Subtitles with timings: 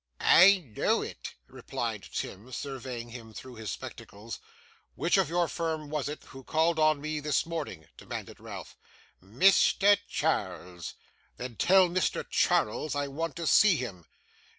[0.19, 4.39] 'I know it,' replied Tim, surveying him through his spectacles.
[4.95, 8.75] 'Which of your firm was it who called on me this morning?' demanded Ralph.
[9.23, 9.99] 'Mr.
[10.09, 10.95] Charles.'
[11.37, 12.25] 'Then, tell Mr.
[12.27, 14.07] Charles I want to see him.